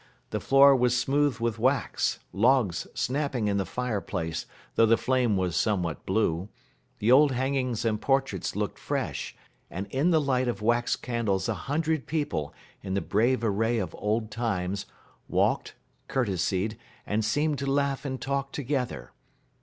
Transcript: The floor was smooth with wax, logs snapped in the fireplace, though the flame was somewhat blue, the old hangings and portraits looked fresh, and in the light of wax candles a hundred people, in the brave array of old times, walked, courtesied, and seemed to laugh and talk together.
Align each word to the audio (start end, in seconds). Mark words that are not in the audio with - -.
The 0.31 0.39
floor 0.39 0.75
was 0.75 0.97
smooth 0.99 1.37
with 1.37 1.59
wax, 1.59 2.17
logs 2.33 2.87
snapped 2.95 3.35
in 3.35 3.57
the 3.57 3.67
fireplace, 3.67 4.47
though 4.73 4.87
the 4.87 4.97
flame 4.97 5.37
was 5.37 5.55
somewhat 5.55 6.07
blue, 6.07 6.49
the 6.97 7.11
old 7.11 7.33
hangings 7.33 7.85
and 7.85 8.01
portraits 8.01 8.55
looked 8.55 8.79
fresh, 8.79 9.35
and 9.69 9.85
in 9.91 10.09
the 10.09 10.19
light 10.19 10.47
of 10.47 10.59
wax 10.59 10.95
candles 10.95 11.47
a 11.47 11.53
hundred 11.69 12.07
people, 12.07 12.51
in 12.81 12.95
the 12.95 12.99
brave 12.99 13.43
array 13.43 13.77
of 13.77 13.93
old 13.95 14.31
times, 14.31 14.87
walked, 15.27 15.75
courtesied, 16.07 16.79
and 17.05 17.23
seemed 17.23 17.59
to 17.59 17.67
laugh 17.71 18.03
and 18.03 18.19
talk 18.21 18.51
together. 18.51 19.11